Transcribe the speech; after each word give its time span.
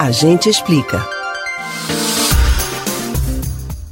A 0.00 0.10
gente 0.10 0.48
explica. 0.48 1.06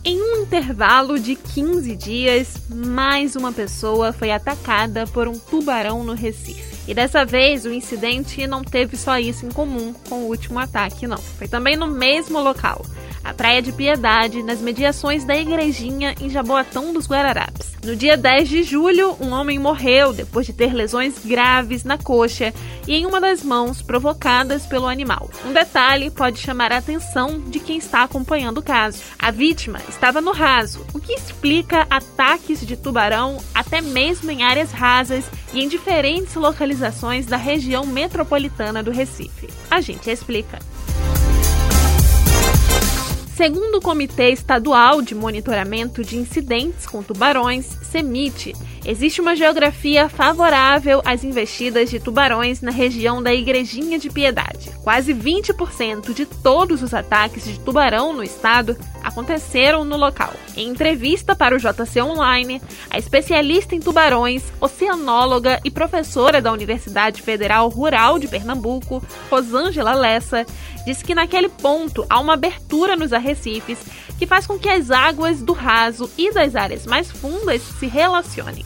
Em 0.03 0.19
um 0.19 0.37
intervalo 0.41 1.19
de 1.21 1.37
15 1.37 1.95
dias, 1.97 2.55
mais 2.67 3.37
uma 3.37 3.53
pessoa 3.53 4.11
foi 4.11 4.31
atacada 4.31 5.07
por 5.07 5.29
um 5.29 5.39
tubarão 5.39 6.03
no 6.03 6.15
Recife. 6.15 6.91
E 6.91 6.95
dessa 6.95 7.27
vez 7.27 7.67
o 7.67 7.71
incidente 7.75 8.47
não 8.47 8.65
teve 8.65 8.97
só 8.97 9.19
isso 9.19 9.45
em 9.45 9.51
comum 9.51 9.93
com 10.09 10.21
o 10.21 10.29
último 10.29 10.59
ataque, 10.59 11.07
não. 11.07 11.19
Foi 11.19 11.47
também 11.47 11.77
no 11.77 11.87
mesmo 11.87 12.41
local 12.41 12.87
a 13.23 13.35
Praia 13.35 13.61
de 13.61 13.73
Piedade, 13.73 14.43
nas 14.43 14.61
mediações 14.61 15.25
da 15.25 15.37
Igrejinha, 15.37 16.15
em 16.21 16.29
Jaboatão 16.29 16.93
dos 16.93 17.07
Guararapes. 17.07 17.73
No 17.85 17.95
dia 17.95 18.17
10 18.17 18.49
de 18.49 18.63
julho, 18.63 19.17
um 19.21 19.31
homem 19.31 19.59
morreu 19.59 20.13
depois 20.13 20.47
de 20.47 20.53
ter 20.53 20.73
lesões 20.75 21.25
graves 21.25 21.85
na 21.85 21.97
coxa 21.97 22.53
e 22.87 22.95
em 22.95 23.07
uma 23.07 23.21
das 23.21 23.43
mãos 23.43 23.81
provocadas 23.81 24.67
pelo 24.67 24.87
animal. 24.87 25.31
Um 25.47 25.53
detalhe 25.53 26.11
pode 26.11 26.39
chamar 26.39 26.73
a 26.73 26.79
atenção 26.79 27.41
de 27.41 27.61
quem 27.61 27.79
está 27.79 28.03
acompanhando 28.03 28.59
o 28.59 28.63
caso. 28.63 29.03
A 29.19 29.31
vítima 29.31 29.81
estava 29.89 30.21
no 30.21 30.33
raso, 30.33 30.85
o 30.93 30.99
que 30.99 31.13
explica 31.13 31.87
ataques 31.89 32.67
de 32.67 32.77
tubarão 32.77 33.39
até 33.55 33.81
mesmo 33.81 34.31
em 34.31 34.43
áreas 34.43 34.73
rasas 34.73 35.25
e 35.53 35.63
em 35.63 35.69
diferentes 35.69 36.35
localizações 36.35 37.27
da 37.27 37.37
região 37.37 37.87
metropolitana 37.87 38.83
do 38.83 38.91
Recife. 38.91 39.49
A 39.71 39.81
gente 39.81 40.11
explica. 40.11 40.59
Segundo 43.39 43.77
o 43.77 43.81
Comitê 43.81 44.31
Estadual 44.33 45.01
de 45.01 45.15
Monitoramento 45.15 46.03
de 46.03 46.17
Incidentes 46.17 46.85
com 46.85 47.05
Tubarões, 47.05 47.67
CEMIT, 47.85 48.53
existe 48.85 49.21
uma 49.21 49.37
geografia 49.37 50.09
favorável 50.09 51.01
às 51.05 51.23
investidas 51.23 51.89
de 51.89 52.01
tubarões 52.01 52.61
na 52.61 52.73
região 52.73 53.23
da 53.23 53.33
Igrejinha 53.33 53.97
de 53.97 54.11
Piedade. 54.11 54.73
Quase 54.83 55.15
20% 55.15 56.13
de 56.13 56.27
todos 56.27 56.83
os 56.83 56.93
ataques 56.93 57.45
de 57.45 57.61
tubarão 57.61 58.13
no 58.13 58.25
estado 58.25 58.77
aconteceram 59.03 59.85
no 59.85 59.97
local. 59.97 60.33
Em 60.57 60.69
entrevista 60.69 61.35
para 61.35 61.55
o 61.55 61.59
JC 61.59 62.03
Online, 62.03 62.61
a 62.91 62.99
especialista 62.99 63.75
em 63.75 63.81
tubarões, 63.81 64.45
oceanóloga 64.61 65.61
e 65.65 65.71
professora 65.71 66.41
da 66.41 66.53
Universidade 66.53 67.23
Federal 67.23 67.69
Rural 67.69 68.19
de 68.19 68.29
Pernambuco, 68.29 69.03
Rosângela 69.31 69.95
Lessa, 69.95 70.47
disse 70.85 71.05
que 71.05 71.15
naquele 71.15 71.49
ponto 71.49 72.05
há 72.09 72.19
uma 72.19 72.35
abertura 72.35 72.97
nos 72.97 73.13
arrecifes 73.13 73.79
que 74.19 74.27
faz 74.27 74.47
com 74.47 74.59
que 74.59 74.69
as 74.69 74.91
águas 74.91 75.43
do 75.43 75.53
raso 75.53 76.11
e 76.19 76.33
das 76.33 76.57
áreas 76.57 76.87
mais 76.87 77.11
fundas 77.11 77.63
se 77.63 77.87
relacionem. 77.87 78.65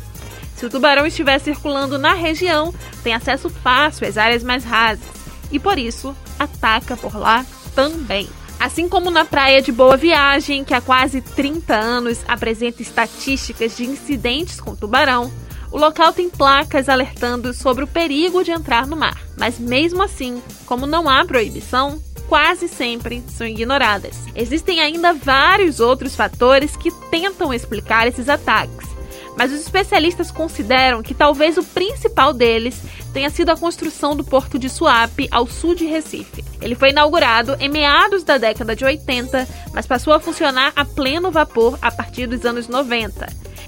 Se 0.57 0.67
o 0.67 0.71
tubarão 0.71 1.05
estiver 1.05 1.39
circulando 1.41 1.99
na 1.99 2.15
região, 2.15 2.73
tem 3.03 3.15
acesso 3.15 3.51
fácil 3.51 4.07
às 4.07 4.17
áreas 4.17 4.43
mais 4.43 4.65
rasas 4.65 5.05
e 5.51 5.59
por 5.59 5.79
isso 5.79 6.17
ataca 6.39 6.97
por 6.97 7.17
lá 7.17 7.45
também. 7.75 8.29
Assim 8.63 8.89
como 8.89 9.11
na 9.11 9.25
praia 9.25 9.61
de 9.61 9.73
Boa 9.73 9.97
Viagem, 9.97 10.63
que 10.63 10.73
há 10.73 10.81
quase 10.81 11.21
30 11.21 11.75
anos 11.75 12.21
apresenta 12.29 12.81
estatísticas 12.81 13.77
de 13.77 13.85
incidentes 13.85 14.61
com 14.61 14.77
tubarão, 14.77 15.33
o 15.73 15.77
local 15.77 16.13
tem 16.13 16.31
placas 16.31 16.89
alertando 16.89 17.53
sobre 17.53 17.83
o 17.83 17.89
perigo 17.89 18.45
de 18.45 18.53
entrar 18.53 18.87
no 18.87 18.95
mar. 18.95 19.21
Mas 19.37 19.59
mesmo 19.59 20.01
assim, 20.01 20.41
como 20.65 20.87
não 20.87 21.09
há 21.09 21.25
proibição, 21.25 22.01
quase 22.29 22.69
sempre 22.69 23.21
são 23.27 23.49
ignoradas. 23.49 24.17
Existem 24.33 24.81
ainda 24.81 25.13
vários 25.13 25.81
outros 25.81 26.15
fatores 26.15 26.77
que 26.77 26.93
tentam 27.11 27.53
explicar 27.53 28.07
esses 28.07 28.29
ataques, 28.29 28.89
mas 29.37 29.51
os 29.51 29.61
especialistas 29.61 30.31
consideram 30.31 31.03
que 31.03 31.15
talvez 31.15 31.59
o 31.59 31.65
principal 31.65 32.33
deles 32.33 32.81
tenha 33.13 33.31
sido 33.31 33.51
a 33.51 33.57
construção 33.57 34.17
do 34.17 34.25
porto 34.25 34.59
de 34.59 34.69
Suape, 34.69 35.29
ao 35.31 35.47
sul 35.47 35.75
de 35.75 35.85
Recife. 35.85 36.45
Ele 36.61 36.75
foi 36.75 36.91
inaugurado 36.91 37.57
em 37.61 37.69
meados 37.69 38.25
da 38.25 38.39
década 38.39 38.75
de 38.75 38.85
80, 38.85 39.47
mas 39.73 39.87
passou 39.87 40.13
a 40.13 40.21
funcionar 40.21 40.73
a 40.75 40.85
pleno 40.85 41.31
vapor 41.31 41.79
a 41.83 41.91
partir 41.91 42.27
dos 42.27 42.45
anos 42.45 42.69
90, 42.69 43.27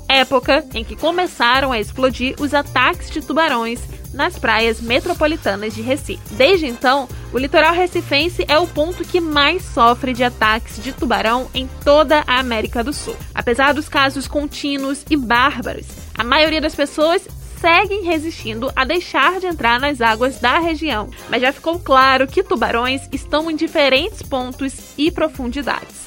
época 0.08 0.64
em 0.74 0.84
que 0.84 0.96
começaram 0.96 1.72
a 1.72 1.80
explodir 1.80 2.34
os 2.40 2.54
ataques 2.54 3.10
de 3.10 3.20
tubarões 3.20 3.80
nas 4.14 4.38
praias 4.38 4.80
metropolitanas 4.80 5.74
de 5.74 5.82
Recife. 5.82 6.22
Desde 6.32 6.66
então, 6.66 7.08
o 7.32 7.38
litoral 7.38 7.74
recifense 7.74 8.44
é 8.48 8.56
o 8.58 8.66
ponto 8.66 9.04
que 9.04 9.20
mais 9.20 9.64
sofre 9.64 10.12
de 10.12 10.22
ataques 10.22 10.82
de 10.82 10.92
tubarão 10.92 11.50
em 11.52 11.68
toda 11.84 12.22
a 12.26 12.38
América 12.38 12.82
do 12.82 12.92
Sul. 12.92 13.16
Apesar 13.34 13.74
dos 13.74 13.88
casos 13.88 14.28
contínuos 14.28 15.04
e 15.10 15.16
bárbaros, 15.16 15.86
a 16.16 16.22
maioria 16.22 16.60
das 16.60 16.76
pessoas 16.76 17.26
seguem 17.64 18.02
resistindo 18.02 18.70
a 18.76 18.84
deixar 18.84 19.40
de 19.40 19.46
entrar 19.46 19.80
nas 19.80 20.02
águas 20.02 20.38
da 20.38 20.58
região, 20.58 21.08
mas 21.30 21.40
já 21.40 21.50
ficou 21.50 21.80
claro 21.80 22.26
que 22.26 22.42
tubarões 22.42 23.08
estão 23.10 23.50
em 23.50 23.56
diferentes 23.56 24.20
pontos 24.20 24.92
e 24.98 25.10
profundidades. 25.10 26.04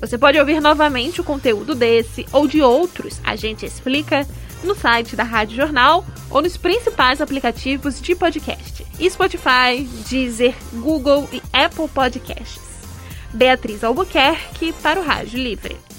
Você 0.00 0.16
pode 0.16 0.38
ouvir 0.38 0.60
novamente 0.60 1.20
o 1.20 1.24
conteúdo 1.24 1.74
desse 1.74 2.24
ou 2.32 2.46
de 2.46 2.62
outros, 2.62 3.20
a 3.24 3.34
gente 3.34 3.66
explica 3.66 4.24
no 4.62 4.72
site 4.72 5.16
da 5.16 5.24
Rádio 5.24 5.56
Jornal 5.56 6.06
ou 6.30 6.40
nos 6.40 6.56
principais 6.56 7.20
aplicativos 7.20 8.00
de 8.00 8.14
podcast: 8.14 8.86
Spotify, 9.10 9.82
Deezer, 10.08 10.54
Google 10.74 11.28
e 11.32 11.42
Apple 11.52 11.88
Podcasts. 11.88 12.62
Beatriz 13.34 13.82
Albuquerque 13.82 14.72
para 14.74 15.00
o 15.00 15.02
Rádio 15.02 15.40
Livre. 15.40 15.91